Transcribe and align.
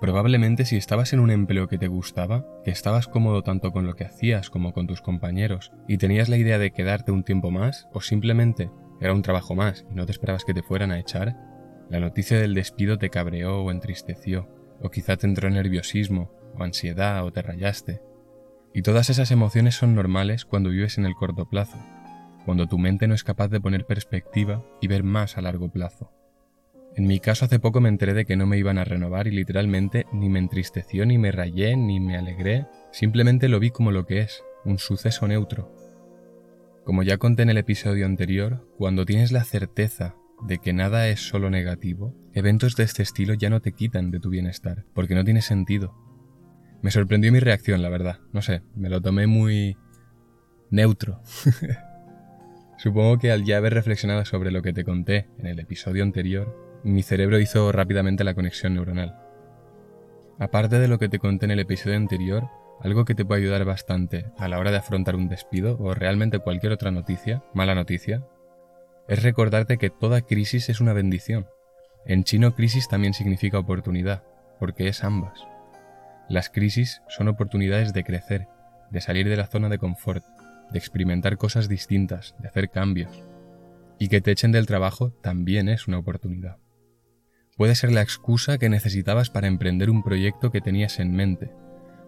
Probablemente 0.00 0.64
si 0.64 0.76
estabas 0.76 1.12
en 1.12 1.20
un 1.20 1.30
empleo 1.30 1.68
que 1.68 1.76
te 1.76 1.86
gustaba, 1.86 2.46
que 2.64 2.70
estabas 2.70 3.06
cómodo 3.06 3.42
tanto 3.42 3.70
con 3.70 3.86
lo 3.86 3.94
que 3.94 4.04
hacías 4.04 4.48
como 4.48 4.72
con 4.72 4.86
tus 4.86 5.02
compañeros, 5.02 5.72
y 5.86 5.98
tenías 5.98 6.30
la 6.30 6.38
idea 6.38 6.58
de 6.58 6.70
quedarte 6.70 7.12
un 7.12 7.22
tiempo 7.22 7.50
más, 7.50 7.86
o 7.92 8.00
simplemente 8.00 8.70
era 9.00 9.12
un 9.12 9.20
trabajo 9.20 9.54
más 9.54 9.84
y 9.90 9.94
no 9.94 10.06
te 10.06 10.12
esperabas 10.12 10.44
que 10.44 10.54
te 10.54 10.62
fueran 10.62 10.90
a 10.90 10.98
echar, 10.98 11.36
la 11.90 12.00
noticia 12.00 12.40
del 12.40 12.54
despido 12.54 12.96
te 12.96 13.10
cabreó 13.10 13.62
o 13.62 13.70
entristeció, 13.70 14.48
o 14.80 14.90
quizá 14.90 15.16
te 15.16 15.26
entró 15.26 15.50
nerviosismo, 15.50 16.30
o 16.56 16.62
ansiedad, 16.62 17.24
o 17.24 17.32
te 17.32 17.42
rayaste. 17.42 18.00
Y 18.72 18.82
todas 18.82 19.10
esas 19.10 19.30
emociones 19.30 19.74
son 19.74 19.94
normales 19.94 20.46
cuando 20.46 20.70
vives 20.70 20.96
en 20.96 21.04
el 21.04 21.14
corto 21.14 21.46
plazo, 21.46 21.78
cuando 22.46 22.68
tu 22.68 22.78
mente 22.78 23.06
no 23.06 23.14
es 23.14 23.24
capaz 23.24 23.48
de 23.48 23.60
poner 23.60 23.84
perspectiva 23.84 24.64
y 24.80 24.86
ver 24.86 25.02
más 25.02 25.36
a 25.36 25.42
largo 25.42 25.70
plazo. 25.70 26.10
En 26.96 27.06
mi 27.06 27.20
caso 27.20 27.44
hace 27.44 27.58
poco 27.58 27.80
me 27.80 27.88
enteré 27.88 28.14
de 28.14 28.24
que 28.24 28.36
no 28.36 28.46
me 28.46 28.58
iban 28.58 28.78
a 28.78 28.84
renovar 28.84 29.28
y 29.28 29.30
literalmente 29.30 30.06
ni 30.12 30.28
me 30.28 30.38
entristeció, 30.38 31.06
ni 31.06 31.18
me 31.18 31.30
rayé, 31.30 31.76
ni 31.76 32.00
me 32.00 32.16
alegré, 32.16 32.66
simplemente 32.90 33.48
lo 33.48 33.60
vi 33.60 33.70
como 33.70 33.92
lo 33.92 34.06
que 34.06 34.20
es, 34.20 34.42
un 34.64 34.78
suceso 34.78 35.28
neutro. 35.28 35.74
Como 36.84 37.02
ya 37.02 37.18
conté 37.18 37.42
en 37.42 37.50
el 37.50 37.58
episodio 37.58 38.06
anterior, 38.06 38.66
cuando 38.76 39.06
tienes 39.06 39.30
la 39.30 39.44
certeza 39.44 40.16
de 40.42 40.58
que 40.58 40.72
nada 40.72 41.08
es 41.08 41.20
solo 41.20 41.50
negativo, 41.50 42.14
eventos 42.32 42.74
de 42.74 42.84
este 42.84 43.02
estilo 43.02 43.34
ya 43.34 43.50
no 43.50 43.60
te 43.60 43.72
quitan 43.72 44.10
de 44.10 44.18
tu 44.18 44.30
bienestar, 44.30 44.84
porque 44.94 45.14
no 45.14 45.24
tiene 45.24 45.42
sentido. 45.42 45.94
Me 46.82 46.90
sorprendió 46.90 47.30
mi 47.30 47.40
reacción, 47.40 47.82
la 47.82 47.90
verdad. 47.90 48.20
No 48.32 48.42
sé, 48.42 48.62
me 48.74 48.88
lo 48.88 49.00
tomé 49.00 49.26
muy 49.26 49.76
neutro. 50.70 51.20
Supongo 52.78 53.18
que 53.18 53.30
al 53.30 53.44
ya 53.44 53.58
haber 53.58 53.74
reflexionado 53.74 54.24
sobre 54.24 54.50
lo 54.50 54.62
que 54.62 54.72
te 54.72 54.84
conté 54.84 55.28
en 55.38 55.46
el 55.46 55.58
episodio 55.58 56.02
anterior, 56.02 56.69
mi 56.82 57.02
cerebro 57.02 57.38
hizo 57.38 57.70
rápidamente 57.72 58.24
la 58.24 58.34
conexión 58.34 58.74
neuronal. 58.74 59.18
Aparte 60.38 60.78
de 60.78 60.88
lo 60.88 60.98
que 60.98 61.08
te 61.08 61.18
conté 61.18 61.44
en 61.44 61.50
el 61.50 61.60
episodio 61.60 61.96
anterior, 61.96 62.48
algo 62.80 63.04
que 63.04 63.14
te 63.14 63.26
puede 63.26 63.42
ayudar 63.42 63.64
bastante 63.66 64.26
a 64.38 64.48
la 64.48 64.58
hora 64.58 64.70
de 64.70 64.78
afrontar 64.78 65.14
un 65.14 65.28
despido 65.28 65.76
o 65.78 65.92
realmente 65.92 66.38
cualquier 66.38 66.72
otra 66.72 66.90
noticia, 66.90 67.42
mala 67.52 67.74
noticia, 67.74 68.24
es 69.08 69.22
recordarte 69.22 69.76
que 69.76 69.90
toda 69.90 70.22
crisis 70.22 70.70
es 70.70 70.80
una 70.80 70.94
bendición. 70.94 71.46
En 72.06 72.24
chino 72.24 72.54
crisis 72.54 72.88
también 72.88 73.12
significa 73.12 73.58
oportunidad, 73.58 74.22
porque 74.58 74.88
es 74.88 75.04
ambas. 75.04 75.46
Las 76.30 76.48
crisis 76.48 77.02
son 77.08 77.28
oportunidades 77.28 77.92
de 77.92 78.04
crecer, 78.04 78.48
de 78.90 79.00
salir 79.02 79.28
de 79.28 79.36
la 79.36 79.48
zona 79.48 79.68
de 79.68 79.78
confort, 79.78 80.24
de 80.70 80.78
experimentar 80.78 81.36
cosas 81.36 81.68
distintas, 81.68 82.34
de 82.38 82.48
hacer 82.48 82.70
cambios. 82.70 83.22
Y 83.98 84.08
que 84.08 84.22
te 84.22 84.30
echen 84.30 84.52
del 84.52 84.66
trabajo 84.66 85.10
también 85.20 85.68
es 85.68 85.86
una 85.86 85.98
oportunidad 85.98 86.56
puede 87.60 87.74
ser 87.74 87.92
la 87.92 88.00
excusa 88.00 88.56
que 88.56 88.70
necesitabas 88.70 89.28
para 89.28 89.46
emprender 89.46 89.90
un 89.90 90.02
proyecto 90.02 90.50
que 90.50 90.62
tenías 90.62 90.98
en 90.98 91.12
mente, 91.12 91.52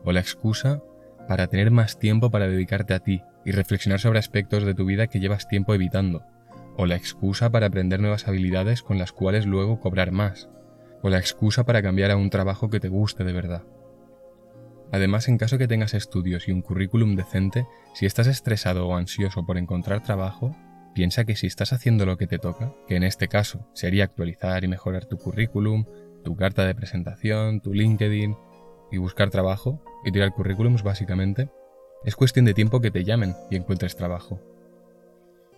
o 0.03 0.11
la 0.11 0.21
excusa 0.21 0.83
para 1.29 1.49
tener 1.49 1.71
más 1.71 1.99
tiempo 1.99 2.31
para 2.31 2.49
dedicarte 2.49 2.95
a 2.95 3.01
ti 3.01 3.21
y 3.45 3.51
reflexionar 3.51 4.01
sobre 4.01 4.19
aspectos 4.19 4.65
de 4.65 4.73
tu 4.73 4.87
vida 4.87 5.09
que 5.09 5.21
llevas 5.21 5.49
tiempo 5.49 5.75
evitando, 5.75 6.25
o 6.79 6.87
la 6.87 6.97
excusa 6.97 7.51
para 7.51 7.67
aprender 7.67 8.01
nuevas 8.01 8.29
habilidades 8.29 8.83
con 8.83 8.97
las 8.97 9.13
cuales 9.13 9.45
luego 9.45 9.79
cobrar 9.79 10.11
más, 10.11 10.49
o 11.03 11.11
la 11.11 11.19
excusa 11.19 11.65
para 11.65 11.83
cambiar 11.83 12.13
a 12.13 12.17
un 12.17 12.31
trabajo 12.31 12.71
que 12.71 12.81
te 12.81 12.89
guste 12.89 13.23
de 13.23 13.35
verdad. 13.35 13.63
Además, 14.91 15.29
en 15.29 15.37
caso 15.37 15.59
que 15.59 15.69
tengas 15.69 15.93
estudios 15.93 16.49
y 16.49 16.53
un 16.53 16.63
currículum 16.63 17.15
decente, 17.15 17.67
si 17.93 18.07
estás 18.07 18.27
estresado 18.27 18.89
o 18.89 18.97
ansioso 18.97 19.45
por 19.45 19.59
encontrar 19.59 20.03
trabajo, 20.03 20.57
Piensa 20.95 21.25
que 21.25 21.37
si 21.37 21.47
estás 21.47 21.73
haciendo 21.73 22.05
lo 22.05 22.19
que 22.19 22.27
te 22.27 22.39
toca, 22.39 22.75
que 22.87 22.97
en 22.97 23.03
este 23.03 23.29
caso 23.29 23.67
sería 23.73 24.05
actualizar 24.05 24.63
y 24.63 24.69
mejorar 24.69 25.07
tu 25.07 25.17
currículum, 25.17 25.87
tu 26.23 26.37
carta 26.37 26.67
de 26.67 26.75
presentación, 26.75 27.61
tu 27.61 27.73
LinkedIn 27.73 28.37
y 28.91 28.99
buscar 28.99 29.31
trabajo 29.31 29.83
y 30.05 30.13
tirar 30.13 30.33
currículums 30.33 30.83
básicamente, 30.83 31.51
es 32.05 32.15
cuestión 32.15 32.45
de 32.45 32.55
tiempo 32.55 32.81
que 32.81 32.91
te 32.91 33.05
llamen 33.05 33.35
y 33.51 33.57
encuentres 33.57 33.97
trabajo. 33.97 34.41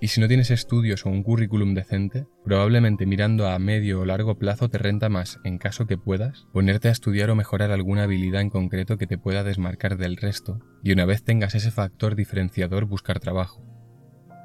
Y 0.00 0.09
si 0.09 0.20
no 0.20 0.28
tienes 0.28 0.50
estudios 0.50 1.06
o 1.06 1.09
un 1.09 1.22
currículum 1.22 1.75
decente, 1.75 2.26
probablemente 2.44 3.06
mirando 3.06 3.48
a 3.48 3.59
medio 3.59 4.00
o 4.00 4.04
largo 4.04 4.38
plazo 4.38 4.69
te 4.69 4.78
renta 4.78 5.09
más, 5.09 5.41
en 5.44 5.59
caso 5.59 5.86
que 5.86 5.97
puedas, 5.97 6.47
ponerte 6.53 6.88
a 6.88 6.92
estudiar 6.92 7.30
o 7.30 7.34
mejorar 7.34 7.70
alguna 7.70 8.03
habilidad 8.03 8.42
en 8.42 8.50
concreto 8.50 8.98
que 8.98 9.06
te 9.06 9.19
pueda 9.19 9.42
desmarcar 9.44 9.97
del 9.97 10.16
resto, 10.16 10.60
y 10.82 10.92
una 10.92 11.06
vez 11.06 11.25
tengas 11.25 11.54
ese 11.54 11.70
factor 11.70 12.16
diferenciador 12.16 12.84
buscar 12.84 13.19
trabajo. 13.19 13.73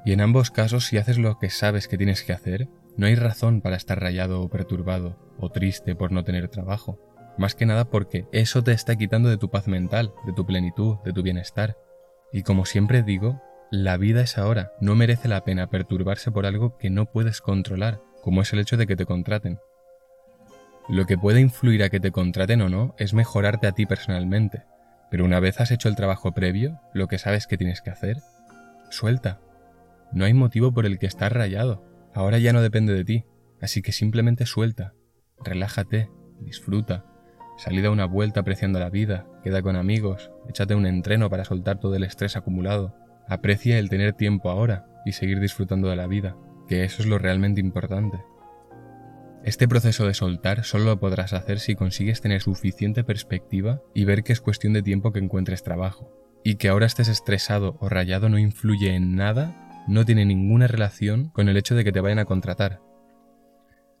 Y 0.04 0.12
en 0.12 0.20
ambos 0.20 0.50
casos, 0.50 0.86
si 0.86 0.98
haces 0.98 1.18
lo 1.18 1.38
que 1.38 1.50
sabes 1.50 1.88
que 1.88 1.98
tienes 1.98 2.22
que 2.22 2.32
hacer, 2.32 2.68
no 2.96 3.06
hay 3.06 3.14
razón 3.14 3.60
para 3.60 3.76
estar 3.76 4.00
rayado 4.00 4.40
o 4.42 4.48
perturbado 4.48 5.16
o 5.38 5.50
triste 5.50 5.94
por 5.94 6.12
no 6.12 6.24
tener 6.24 6.48
trabajo. 6.48 6.98
Más 7.38 7.54
que 7.54 7.66
nada 7.66 7.86
porque 7.86 8.26
eso 8.32 8.62
te 8.62 8.72
está 8.72 8.96
quitando 8.96 9.28
de 9.28 9.38
tu 9.38 9.50
paz 9.50 9.68
mental, 9.68 10.12
de 10.26 10.32
tu 10.32 10.44
plenitud, 10.44 10.96
de 11.04 11.12
tu 11.12 11.22
bienestar. 11.22 11.76
Y 12.32 12.42
como 12.42 12.64
siempre 12.64 13.02
digo, 13.02 13.42
la 13.70 13.96
vida 13.96 14.22
es 14.22 14.36
ahora, 14.36 14.72
no 14.80 14.94
merece 14.94 15.28
la 15.28 15.44
pena 15.44 15.68
perturbarse 15.68 16.30
por 16.30 16.44
algo 16.44 16.76
que 16.76 16.90
no 16.90 17.06
puedes 17.06 17.40
controlar, 17.40 18.00
como 18.22 18.42
es 18.42 18.52
el 18.52 18.58
hecho 18.58 18.76
de 18.76 18.86
que 18.86 18.96
te 18.96 19.06
contraten. 19.06 19.60
Lo 20.88 21.06
que 21.06 21.16
puede 21.16 21.40
influir 21.40 21.82
a 21.82 21.88
que 21.88 22.00
te 22.00 22.10
contraten 22.10 22.62
o 22.62 22.68
no 22.68 22.94
es 22.98 23.14
mejorarte 23.14 23.68
a 23.68 23.72
ti 23.72 23.86
personalmente, 23.86 24.64
pero 25.10 25.24
una 25.24 25.40
vez 25.40 25.60
has 25.60 25.70
hecho 25.70 25.88
el 25.88 25.96
trabajo 25.96 26.32
previo, 26.32 26.80
lo 26.94 27.06
que 27.06 27.18
sabes 27.18 27.46
que 27.46 27.56
tienes 27.56 27.80
que 27.80 27.90
hacer, 27.90 28.18
suelta, 28.90 29.40
no 30.12 30.24
hay 30.24 30.34
motivo 30.34 30.72
por 30.72 30.86
el 30.86 30.98
que 30.98 31.06
estar 31.06 31.34
rayado. 31.34 31.84
Ahora 32.14 32.38
ya 32.38 32.52
no 32.52 32.62
depende 32.62 32.92
de 32.92 33.04
ti, 33.04 33.24
así 33.60 33.82
que 33.82 33.92
simplemente 33.92 34.46
suelta, 34.46 34.94
relájate, 35.44 36.10
disfruta, 36.40 37.04
salid 37.56 37.84
a 37.84 37.90
una 37.90 38.06
vuelta 38.06 38.40
apreciando 38.40 38.80
la 38.80 38.90
vida, 38.90 39.26
queda 39.44 39.62
con 39.62 39.76
amigos, 39.76 40.30
échate 40.48 40.74
un 40.74 40.86
entreno 40.86 41.30
para 41.30 41.44
soltar 41.44 41.78
todo 41.78 41.94
el 41.94 42.04
estrés 42.04 42.36
acumulado, 42.36 42.94
aprecia 43.28 43.78
el 43.78 43.88
tener 43.88 44.14
tiempo 44.14 44.50
ahora 44.50 44.86
y 45.06 45.12
seguir 45.12 45.40
disfrutando 45.40 45.88
de 45.88 45.96
la 45.96 46.06
vida, 46.06 46.36
que 46.68 46.84
eso 46.84 47.02
es 47.02 47.08
lo 47.08 47.18
realmente 47.18 47.60
importante. 47.60 48.18
Este 49.44 49.68
proceso 49.68 50.06
de 50.06 50.14
soltar 50.14 50.64
solo 50.64 50.84
lo 50.84 51.00
podrás 51.00 51.32
hacer 51.32 51.60
si 51.60 51.74
consigues 51.74 52.20
tener 52.20 52.42
suficiente 52.42 53.04
perspectiva 53.04 53.80
y 53.94 54.04
ver 54.04 54.22
que 54.22 54.32
es 54.32 54.40
cuestión 54.40 54.74
de 54.74 54.82
tiempo 54.82 55.12
que 55.12 55.18
encuentres 55.18 55.62
trabajo, 55.62 56.12
y 56.44 56.56
que 56.56 56.68
ahora 56.68 56.86
estés 56.86 57.08
estresado 57.08 57.76
o 57.80 57.88
rayado 57.88 58.28
no 58.28 58.38
influye 58.38 58.94
en 58.94 59.14
nada 59.14 59.69
no 59.90 60.04
tiene 60.04 60.24
ninguna 60.24 60.68
relación 60.68 61.30
con 61.30 61.48
el 61.48 61.56
hecho 61.56 61.74
de 61.74 61.82
que 61.82 61.90
te 61.90 62.00
vayan 62.00 62.20
a 62.20 62.24
contratar. 62.24 62.80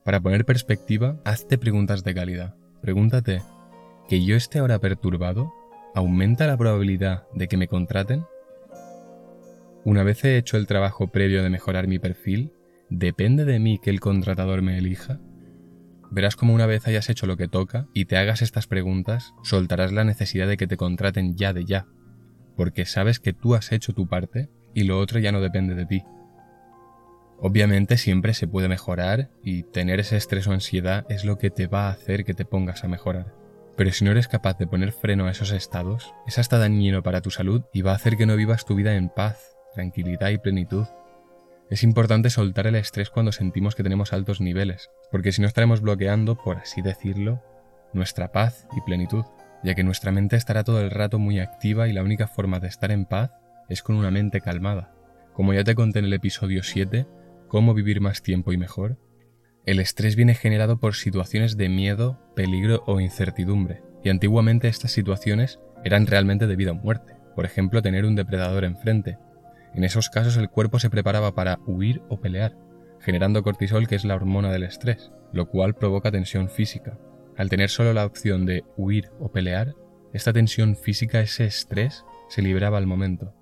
Para 0.04 0.20
poner 0.20 0.44
perspectiva, 0.44 1.20
hazte 1.24 1.58
preguntas 1.58 2.04
de 2.04 2.14
calidad. 2.14 2.54
Pregúntate, 2.80 3.42
¿que 4.08 4.24
yo 4.24 4.36
esté 4.36 4.60
ahora 4.60 4.78
perturbado 4.78 5.52
aumenta 5.92 6.46
la 6.46 6.56
probabilidad 6.56 7.24
de 7.34 7.48
que 7.48 7.56
me 7.56 7.66
contraten? 7.66 8.24
Una 9.84 10.04
vez 10.04 10.24
he 10.24 10.36
hecho 10.36 10.56
el 10.56 10.68
trabajo 10.68 11.08
previo 11.08 11.42
de 11.42 11.50
mejorar 11.50 11.88
mi 11.88 11.98
perfil, 11.98 12.52
¿depende 12.88 13.44
de 13.44 13.58
mí 13.58 13.80
que 13.82 13.90
el 13.90 13.98
contratador 13.98 14.62
me 14.62 14.78
elija? 14.78 15.18
Verás 16.12 16.36
como 16.36 16.54
una 16.54 16.66
vez 16.66 16.86
hayas 16.86 17.10
hecho 17.10 17.26
lo 17.26 17.36
que 17.36 17.48
toca 17.48 17.88
y 17.94 18.04
te 18.04 18.16
hagas 18.16 18.42
estas 18.42 18.68
preguntas, 18.68 19.34
soltarás 19.42 19.90
la 19.90 20.04
necesidad 20.04 20.46
de 20.46 20.56
que 20.56 20.68
te 20.68 20.76
contraten 20.76 21.34
ya 21.34 21.52
de 21.52 21.64
ya, 21.64 21.88
porque 22.56 22.86
sabes 22.86 23.18
que 23.18 23.32
tú 23.32 23.56
has 23.56 23.72
hecho 23.72 23.92
tu 23.92 24.06
parte 24.06 24.50
y 24.74 24.84
lo 24.84 24.98
otro 24.98 25.18
ya 25.18 25.32
no 25.32 25.40
depende 25.40 25.74
de 25.74 25.86
ti. 25.86 26.04
Obviamente 27.42 27.96
siempre 27.96 28.34
se 28.34 28.46
puede 28.46 28.68
mejorar 28.68 29.30
y 29.42 29.62
tener 29.62 29.98
ese 29.98 30.16
estrés 30.16 30.46
o 30.46 30.52
ansiedad 30.52 31.06
es 31.08 31.24
lo 31.24 31.38
que 31.38 31.50
te 31.50 31.66
va 31.66 31.88
a 31.88 31.92
hacer 31.92 32.24
que 32.24 32.34
te 32.34 32.44
pongas 32.44 32.84
a 32.84 32.88
mejorar. 32.88 33.34
Pero 33.76 33.92
si 33.92 34.04
no 34.04 34.10
eres 34.10 34.28
capaz 34.28 34.58
de 34.58 34.66
poner 34.66 34.92
freno 34.92 35.26
a 35.26 35.30
esos 35.30 35.52
estados, 35.52 36.12
es 36.26 36.38
hasta 36.38 36.58
dañino 36.58 37.02
para 37.02 37.22
tu 37.22 37.30
salud 37.30 37.62
y 37.72 37.80
va 37.80 37.92
a 37.92 37.94
hacer 37.94 38.18
que 38.18 38.26
no 38.26 38.36
vivas 38.36 38.66
tu 38.66 38.74
vida 38.74 38.94
en 38.94 39.08
paz, 39.08 39.56
tranquilidad 39.74 40.28
y 40.28 40.36
plenitud. 40.36 40.86
Es 41.70 41.82
importante 41.82 42.28
soltar 42.28 42.66
el 42.66 42.74
estrés 42.74 43.08
cuando 43.08 43.32
sentimos 43.32 43.74
que 43.74 43.82
tenemos 43.82 44.12
altos 44.12 44.42
niveles, 44.42 44.90
porque 45.10 45.32
si 45.32 45.40
no 45.40 45.48
estaremos 45.48 45.80
bloqueando, 45.80 46.36
por 46.36 46.58
así 46.58 46.82
decirlo, 46.82 47.42
nuestra 47.94 48.32
paz 48.32 48.66
y 48.76 48.82
plenitud, 48.82 49.24
ya 49.64 49.74
que 49.74 49.84
nuestra 49.84 50.12
mente 50.12 50.36
estará 50.36 50.62
todo 50.62 50.82
el 50.82 50.90
rato 50.90 51.18
muy 51.18 51.40
activa 51.40 51.88
y 51.88 51.94
la 51.94 52.02
única 52.02 52.26
forma 52.26 52.60
de 52.60 52.68
estar 52.68 52.90
en 52.90 53.06
paz 53.06 53.30
es 53.70 53.82
con 53.82 53.96
una 53.96 54.10
mente 54.10 54.40
calmada. 54.40 54.92
Como 55.32 55.54
ya 55.54 55.64
te 55.64 55.74
conté 55.74 56.00
en 56.00 56.04
el 56.04 56.12
episodio 56.12 56.62
7, 56.62 57.06
cómo 57.48 57.72
vivir 57.72 58.00
más 58.00 58.22
tiempo 58.22 58.52
y 58.52 58.58
mejor, 58.58 58.98
el 59.64 59.78
estrés 59.78 60.16
viene 60.16 60.34
generado 60.34 60.78
por 60.78 60.94
situaciones 60.94 61.56
de 61.56 61.68
miedo, 61.68 62.20
peligro 62.34 62.82
o 62.86 63.00
incertidumbre, 63.00 63.82
y 64.02 64.08
antiguamente 64.08 64.68
estas 64.68 64.90
situaciones 64.90 65.60
eran 65.84 66.06
realmente 66.06 66.46
de 66.46 66.56
vida 66.56 66.72
o 66.72 66.74
muerte, 66.74 67.14
por 67.36 67.44
ejemplo 67.44 67.80
tener 67.80 68.04
un 68.04 68.16
depredador 68.16 68.64
enfrente. 68.64 69.18
En 69.74 69.84
esos 69.84 70.10
casos 70.10 70.36
el 70.36 70.50
cuerpo 70.50 70.80
se 70.80 70.90
preparaba 70.90 71.34
para 71.34 71.60
huir 71.66 72.02
o 72.08 72.20
pelear, 72.20 72.56
generando 73.00 73.42
cortisol 73.42 73.86
que 73.86 73.94
es 73.94 74.04
la 74.04 74.16
hormona 74.16 74.50
del 74.50 74.64
estrés, 74.64 75.12
lo 75.32 75.48
cual 75.48 75.74
provoca 75.74 76.10
tensión 76.10 76.48
física. 76.48 76.98
Al 77.36 77.48
tener 77.48 77.70
solo 77.70 77.92
la 77.92 78.04
opción 78.04 78.46
de 78.46 78.64
huir 78.76 79.10
o 79.20 79.30
pelear, 79.30 79.74
esta 80.12 80.32
tensión 80.32 80.74
física, 80.74 81.20
ese 81.20 81.44
estrés, 81.44 82.04
se 82.28 82.42
liberaba 82.42 82.78
al 82.78 82.86
momento, 82.86 83.34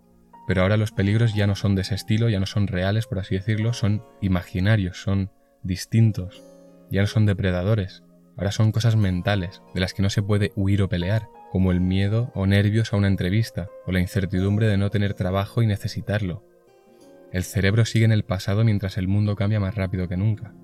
pero 0.49 0.63
ahora 0.63 0.79
los 0.79 0.93
peligros 0.93 1.35
ya 1.35 1.47
no 1.47 1.55
son 1.55 1.75
de 1.75 1.83
ese 1.83 1.95
estilo, 1.95 2.31
ya 2.31 2.41
no 2.41 2.47
son 2.47 2.69
reales, 2.69 3.07
por 3.07 3.19
así 3.19 3.35
decirlo, 3.35 3.75
son 3.75 4.03
imaginarios, 4.23 5.03
son 5.03 5.31
distintos, 5.63 6.43
ya 6.91 7.03
no 7.03 7.07
son 7.07 7.27
depredadores. 7.27 8.03
ahora 8.39 8.51
son 8.51 8.73
cosas 8.73 8.97
mentales, 8.97 9.61
de 9.75 9.81
las 9.81 9.93
que 9.93 10.01
no 10.01 10.09
se 10.09 10.23
puede 10.23 10.53
huir 10.57 10.81
o 10.81 10.89
pelear, 10.89 11.29
como 11.53 11.71
el 11.71 11.83
miedo 11.83 12.33
o 12.35 12.47
nervios 12.47 12.95
a 12.95 12.97
una 12.97 13.09
entrevista, 13.09 13.69
o 13.85 13.93
la 13.93 14.01
incertidumbre 14.01 14.69
de 14.69 14.79
no 14.79 14.89
tener 14.89 15.13
trabajo 15.13 15.61
y 15.61 15.67
necesitarlo. 15.67 16.47
El 17.31 17.45
cerebro 17.45 17.85
sigue 17.85 18.07
en 18.07 18.13
el 18.13 18.25
pasado 18.25 18.65
mientras 18.65 18.97
el 18.97 19.07
mundo 19.07 19.37
cambia 19.37 19.61
más 19.61 19.75
rápido 19.75 20.09
que 20.09 20.17
nunca. 20.17 20.55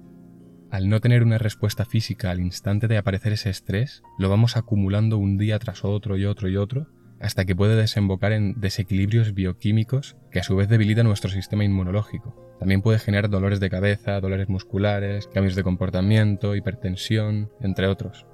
Al 0.71 0.89
no 0.89 1.01
tener 1.03 1.23
una 1.23 1.37
respuesta 1.37 1.85
física 1.85 2.31
al 2.31 2.41
instante 2.41 2.89
de 2.89 2.97
aparecer 2.97 3.35
ese 3.35 3.51
estrés, 3.51 4.03
lo 4.19 4.31
vamos 4.31 4.57
acumulando 4.57 5.19
un 5.19 5.37
día 5.37 5.59
tras 5.59 5.85
otro 5.85 6.17
y 6.17 6.25
otro 6.25 6.49
y 6.49 6.57
otro, 6.57 6.89
hasta 7.21 7.45
que 7.45 7.57
puede 7.57 7.77
desembocar 7.77 8.33
en 8.33 8.61
desequilibrios 8.61 9.35
bioquímicos 9.35 10.17
que 10.31 10.41
a 10.41 10.43
su 10.43 10.57
vez 10.57 10.69
debilitan 10.69 11.07
nuestro 11.07 11.31
sistema 11.31 11.65
inmunológico. 11.65 12.57
También 12.59 12.83
puede 12.83 12.99
generar 12.99 13.31
dolores 13.31 13.61
de 13.61 13.71
cabeza, 13.71 14.21
dolores 14.21 14.49
musculares, 14.49 15.29
cambios 15.29 15.55
de 15.55 15.63
comportamiento, 15.63 16.55
hipertensión, 16.55 17.51
entre 17.61 17.87
otros. 17.87 18.27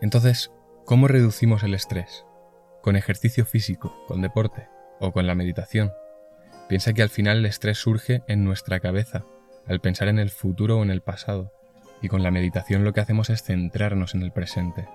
Entonces, 0.00 0.50
¿cómo 0.84 1.08
reducimos 1.08 1.62
el 1.62 1.74
estrés? 1.74 2.24
¿Con 2.82 2.96
ejercicio 2.96 3.44
físico, 3.44 3.94
con 4.06 4.22
deporte 4.22 4.68
o 5.00 5.12
con 5.12 5.26
la 5.26 5.34
meditación? 5.34 5.90
Piensa 6.68 6.92
que 6.92 7.02
al 7.02 7.08
final 7.08 7.38
el 7.38 7.46
estrés 7.46 7.78
surge 7.78 8.22
en 8.28 8.44
nuestra 8.44 8.80
cabeza, 8.80 9.24
al 9.66 9.80
pensar 9.80 10.08
en 10.08 10.18
el 10.18 10.30
futuro 10.30 10.78
o 10.78 10.82
en 10.82 10.90
el 10.90 11.00
pasado, 11.00 11.52
y 12.02 12.08
con 12.08 12.22
la 12.22 12.30
meditación 12.30 12.84
lo 12.84 12.92
que 12.92 13.00
hacemos 13.00 13.30
es 13.30 13.42
centrarnos 13.42 14.14
en 14.14 14.22
el 14.22 14.32
presente, 14.32 14.88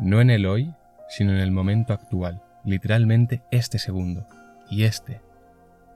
no 0.00 0.20
en 0.20 0.30
el 0.30 0.46
hoy, 0.46 0.74
sino 1.12 1.32
en 1.32 1.40
el 1.40 1.50
momento 1.50 1.92
actual, 1.92 2.42
literalmente 2.64 3.42
este 3.50 3.78
segundo, 3.78 4.26
y 4.70 4.84
este, 4.84 5.20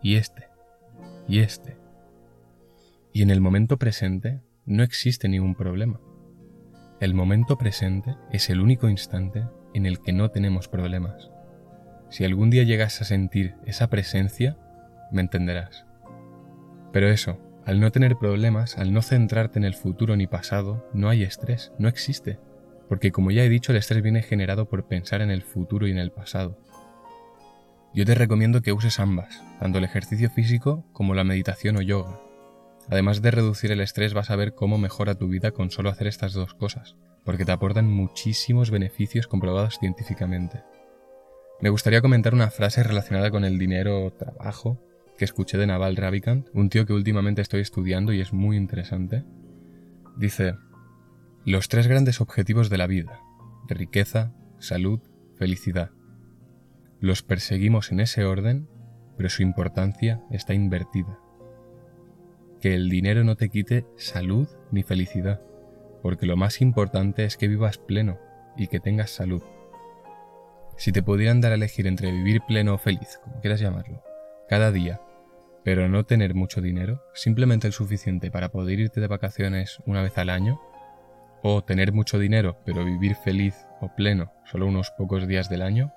y 0.02 0.16
este, 0.16 0.48
y 1.26 1.38
este. 1.38 1.78
Y 3.14 3.22
en 3.22 3.30
el 3.30 3.40
momento 3.40 3.78
presente 3.78 4.42
no 4.66 4.82
existe 4.82 5.26
ningún 5.30 5.54
problema. 5.54 5.98
El 7.00 7.14
momento 7.14 7.56
presente 7.56 8.14
es 8.30 8.50
el 8.50 8.60
único 8.60 8.90
instante 8.90 9.46
en 9.72 9.86
el 9.86 10.02
que 10.02 10.12
no 10.12 10.30
tenemos 10.30 10.68
problemas. 10.68 11.30
Si 12.10 12.26
algún 12.26 12.50
día 12.50 12.64
llegas 12.64 13.00
a 13.00 13.06
sentir 13.06 13.54
esa 13.64 13.88
presencia, 13.88 14.58
me 15.10 15.22
entenderás. 15.22 15.86
Pero 16.92 17.08
eso, 17.08 17.40
al 17.64 17.80
no 17.80 17.90
tener 17.90 18.16
problemas, 18.16 18.76
al 18.76 18.92
no 18.92 19.00
centrarte 19.00 19.58
en 19.58 19.64
el 19.64 19.74
futuro 19.74 20.14
ni 20.14 20.26
pasado, 20.26 20.86
no 20.92 21.08
hay 21.08 21.22
estrés, 21.22 21.72
no 21.78 21.88
existe. 21.88 22.38
Porque 22.88 23.12
como 23.12 23.30
ya 23.30 23.44
he 23.44 23.48
dicho, 23.48 23.72
el 23.72 23.78
estrés 23.78 24.02
viene 24.02 24.22
generado 24.22 24.68
por 24.68 24.86
pensar 24.86 25.20
en 25.20 25.30
el 25.30 25.42
futuro 25.42 25.86
y 25.86 25.90
en 25.90 25.98
el 25.98 26.12
pasado. 26.12 26.58
Yo 27.94 28.04
te 28.04 28.14
recomiendo 28.14 28.60
que 28.62 28.72
uses 28.72 29.00
ambas, 29.00 29.42
tanto 29.58 29.78
el 29.78 29.84
ejercicio 29.84 30.30
físico 30.30 30.84
como 30.92 31.14
la 31.14 31.24
meditación 31.24 31.76
o 31.76 31.82
yoga. 31.82 32.20
Además 32.90 33.22
de 33.22 33.30
reducir 33.30 33.72
el 33.72 33.80
estrés 33.80 34.14
vas 34.14 34.30
a 34.30 34.36
ver 34.36 34.54
cómo 34.54 34.78
mejora 34.78 35.14
tu 35.14 35.28
vida 35.28 35.50
con 35.50 35.70
solo 35.70 35.90
hacer 35.90 36.06
estas 36.06 36.32
dos 36.34 36.54
cosas, 36.54 36.96
porque 37.24 37.44
te 37.44 37.52
aportan 37.52 37.90
muchísimos 37.90 38.70
beneficios 38.70 39.26
comprobados 39.26 39.78
científicamente. 39.78 40.62
Me 41.60 41.70
gustaría 41.70 42.02
comentar 42.02 42.34
una 42.34 42.50
frase 42.50 42.82
relacionada 42.82 43.30
con 43.30 43.44
el 43.44 43.58
dinero 43.58 44.04
o 44.04 44.12
trabajo 44.12 44.78
que 45.16 45.24
escuché 45.24 45.56
de 45.56 45.66
Naval 45.66 45.96
Ravikant, 45.96 46.48
un 46.52 46.68
tío 46.68 46.84
que 46.84 46.92
últimamente 46.92 47.40
estoy 47.40 47.62
estudiando 47.62 48.12
y 48.12 48.20
es 48.20 48.32
muy 48.32 48.56
interesante. 48.56 49.24
Dice, 50.16 50.54
los 51.46 51.68
tres 51.68 51.86
grandes 51.86 52.20
objetivos 52.20 52.70
de 52.70 52.76
la 52.76 52.88
vida, 52.88 53.20
riqueza, 53.68 54.34
salud, 54.58 55.00
felicidad. 55.36 55.92
Los 56.98 57.22
perseguimos 57.22 57.92
en 57.92 58.00
ese 58.00 58.24
orden, 58.24 58.68
pero 59.16 59.28
su 59.28 59.42
importancia 59.42 60.20
está 60.32 60.54
invertida. 60.54 61.20
Que 62.60 62.74
el 62.74 62.90
dinero 62.90 63.22
no 63.22 63.36
te 63.36 63.48
quite 63.48 63.86
salud 63.96 64.48
ni 64.72 64.82
felicidad, 64.82 65.40
porque 66.02 66.26
lo 66.26 66.36
más 66.36 66.60
importante 66.60 67.24
es 67.24 67.36
que 67.36 67.46
vivas 67.46 67.78
pleno 67.78 68.18
y 68.56 68.66
que 68.66 68.80
tengas 68.80 69.10
salud. 69.10 69.44
Si 70.76 70.90
te 70.90 71.04
pudieran 71.04 71.40
dar 71.40 71.52
a 71.52 71.54
elegir 71.54 71.86
entre 71.86 72.10
vivir 72.10 72.40
pleno 72.48 72.74
o 72.74 72.78
feliz, 72.78 73.20
como 73.22 73.40
quieras 73.40 73.60
llamarlo, 73.60 74.02
cada 74.48 74.72
día, 74.72 75.00
pero 75.62 75.88
no 75.88 76.04
tener 76.04 76.34
mucho 76.34 76.60
dinero, 76.60 77.04
simplemente 77.14 77.68
el 77.68 77.72
suficiente 77.72 78.32
para 78.32 78.48
poder 78.48 78.80
irte 78.80 79.00
de 79.00 79.06
vacaciones 79.06 79.78
una 79.86 80.02
vez 80.02 80.18
al 80.18 80.30
año, 80.30 80.60
o 81.48 81.62
tener 81.62 81.92
mucho 81.92 82.18
dinero 82.18 82.60
pero 82.64 82.84
vivir 82.84 83.14
feliz 83.14 83.54
o 83.80 83.94
pleno 83.94 84.32
solo 84.50 84.66
unos 84.66 84.90
pocos 84.90 85.28
días 85.28 85.48
del 85.48 85.62
año, 85.62 85.92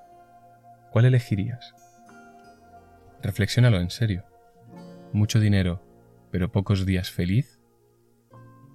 ¿cuál 0.92 1.06
elegirías? 1.06 1.74
Reflexiónalo 3.24 3.80
en 3.80 3.90
serio. 3.90 4.26
¿Mucho 5.12 5.40
dinero 5.40 5.84
pero 6.30 6.52
pocos 6.52 6.86
días 6.86 7.10
feliz? 7.10 7.60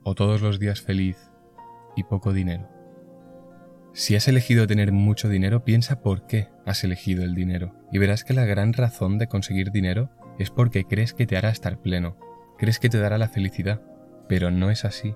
¿O 0.02 0.16
todos 0.16 0.42
los 0.42 0.58
días 0.58 0.80
feliz 0.80 1.30
y 1.94 2.02
poco 2.02 2.32
dinero? 2.32 2.68
Si 3.92 4.16
has 4.16 4.26
elegido 4.26 4.66
tener 4.66 4.90
mucho 4.90 5.28
dinero, 5.28 5.64
piensa 5.64 6.02
por 6.02 6.26
qué 6.26 6.48
has 6.66 6.82
elegido 6.82 7.22
el 7.22 7.36
dinero 7.36 7.72
y 7.92 7.98
verás 7.98 8.24
que 8.24 8.34
la 8.34 8.44
gran 8.44 8.72
razón 8.72 9.18
de 9.18 9.28
conseguir 9.28 9.70
dinero 9.70 10.10
es 10.40 10.50
porque 10.50 10.84
crees 10.84 11.14
que 11.14 11.26
te 11.26 11.36
hará 11.36 11.50
estar 11.50 11.80
pleno, 11.80 12.18
crees 12.58 12.80
que 12.80 12.88
te 12.88 12.98
dará 12.98 13.16
la 13.16 13.28
felicidad, 13.28 13.80
pero 14.28 14.50
no 14.50 14.72
es 14.72 14.84
así. 14.84 15.14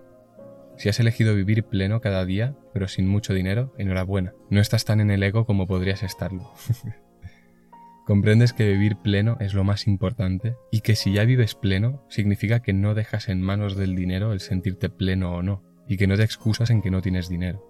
Si 0.78 0.88
has 0.88 1.00
elegido 1.00 1.34
vivir 1.34 1.64
pleno 1.64 2.00
cada 2.00 2.24
día, 2.24 2.54
pero 2.72 2.86
sin 2.86 3.08
mucho 3.08 3.34
dinero, 3.34 3.74
enhorabuena, 3.78 4.34
no 4.48 4.60
estás 4.60 4.84
tan 4.84 5.00
en 5.00 5.10
el 5.10 5.24
ego 5.24 5.44
como 5.44 5.66
podrías 5.66 6.04
estarlo. 6.04 6.52
Comprendes 8.06 8.52
que 8.52 8.72
vivir 8.72 8.96
pleno 8.96 9.36
es 9.40 9.54
lo 9.54 9.64
más 9.64 9.88
importante 9.88 10.54
y 10.70 10.80
que 10.82 10.94
si 10.94 11.12
ya 11.12 11.24
vives 11.24 11.56
pleno 11.56 12.06
significa 12.08 12.60
que 12.60 12.72
no 12.72 12.94
dejas 12.94 13.28
en 13.28 13.42
manos 13.42 13.76
del 13.76 13.96
dinero 13.96 14.32
el 14.32 14.38
sentirte 14.38 14.88
pleno 14.88 15.34
o 15.34 15.42
no, 15.42 15.64
y 15.88 15.96
que 15.96 16.06
no 16.06 16.16
te 16.16 16.22
excusas 16.22 16.70
en 16.70 16.80
que 16.80 16.92
no 16.92 17.02
tienes 17.02 17.28
dinero. 17.28 17.66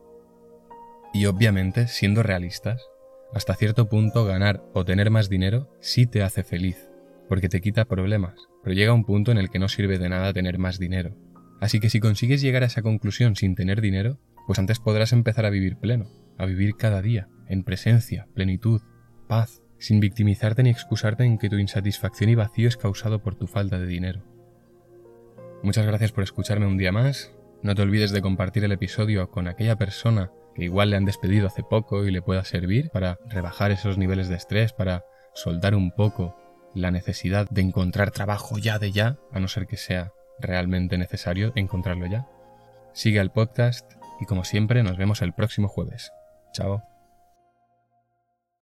Y 1.15 1.25
obviamente, 1.25 1.89
siendo 1.89 2.23
realistas, 2.23 2.83
hasta 3.33 3.55
cierto 3.55 3.89
punto 3.89 4.27
ganar 4.27 4.63
o 4.75 4.85
tener 4.85 5.11
más 5.11 5.31
dinero 5.31 5.75
sí 5.81 6.07
te 6.07 6.23
hace 6.23 6.45
feliz, 6.45 6.91
porque 7.27 7.49
te 7.49 7.63
quita 7.63 7.87
problemas, 7.87 8.35
pero 8.63 8.75
llega 8.75 8.93
un 8.93 9.05
punto 9.05 9.33
en 9.33 9.39
el 9.39 9.49
que 9.49 9.59
no 9.59 9.69
sirve 9.69 9.99
de 9.99 10.11
nada 10.11 10.35
tener 10.35 10.59
más 10.59 10.79
dinero. 10.79 11.17
Así 11.61 11.81
que 11.81 11.91
si 11.91 12.01
consigues 12.01 12.41
llegar 12.41 12.63
a 12.63 12.67
esa 12.67 12.83
conclusión 12.83 13.37
sin 13.37 13.55
tener 13.55 13.81
dinero, 13.81 14.19
pues 14.47 14.59
antes 14.59 14.79
podrás 14.79 15.13
empezar 15.13 15.45
a 15.45 15.51
vivir 15.51 15.77
pleno, 15.77 16.09
a 16.39 16.47
vivir 16.47 16.77
cada 16.77 17.03
día, 17.03 17.29
en 17.49 17.65
presencia, 17.65 18.29
plenitud, 18.35 18.81
paz, 19.29 19.63
sin 19.79 20.01
victimizarte 20.01 20.63
ni 20.63 20.71
excusarte 20.71 21.25
en 21.25 21.39
que 21.39 21.49
tu 21.49 21.57
insatisfacción 21.57 22.31
y 22.31 22.35
vacío 22.35 22.69
es 22.69 22.77
causado 22.77 23.23
por 23.23 23.37
tu 23.37 23.47
falta 23.47 23.79
de 23.79 23.87
dinero. 23.87 24.25
Muchas 25.63 25.87
gracias 25.87 26.13
por 26.13 26.25
escucharme 26.25 26.67
un 26.67 26.79
día 26.79 26.93
más. 26.93 27.35
No 27.63 27.75
te 27.75 27.83
olvides 27.83 28.13
de 28.13 28.23
compartir 28.23 28.65
el 28.65 28.73
episodio 28.73 29.31
con 29.31 29.49
aquella 29.49 29.77
persona 29.77 30.31
que 30.55 30.65
igual 30.65 30.91
le 30.91 30.97
han 30.97 31.05
despedido 31.05 31.49
hace 31.49 31.63
poco 31.63 32.05
y 32.05 32.11
le 32.11 32.23
pueda 32.23 32.45
servir 32.45 32.91
para 32.91 33.19
rebajar 33.29 33.71
esos 33.71 33.99
niveles 33.99 34.29
de 34.29 34.37
estrés, 34.37 34.73
para 34.73 35.05
soltar 35.35 35.75
un 35.75 35.91
poco 35.91 36.37
la 36.75 36.91
necesidad 36.91 37.49
de 37.51 37.63
encontrar 37.63 38.13
trabajo 38.13 38.59
ya 38.59 38.79
de 38.79 38.93
ya, 38.93 39.19
a 39.33 39.41
no 39.41 39.49
ser 39.49 39.67
que 39.67 39.77
sea 39.77 40.13
realmente 40.41 40.99
necesario 40.99 41.53
encontrarlo 41.55 42.07
ya. 42.07 42.27
Sigue 42.93 43.21
al 43.21 43.31
podcast 43.31 43.93
y 44.21 44.27
como 44.27 44.45
siempre 44.45 44.83
nos 44.83 44.97
vemos 44.97 45.23
el 45.23 45.33
próximo 45.33 45.69
jueves. 45.69 46.13
Chao. 46.53 46.88